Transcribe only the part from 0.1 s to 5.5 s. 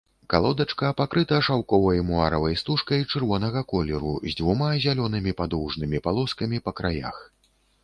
Калодачка пакрыта шаўковай муаравай стужкай чырвонага колеру з дзвюма зялёнымі